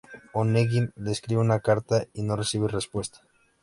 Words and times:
Oneguin 0.39 0.87
le 0.95 1.11
escribe 1.11 1.41
una 1.41 1.59
carta 1.59 2.07
y 2.13 2.23
no 2.23 2.35
recibe 2.35 2.67
respuesta. 2.67 3.21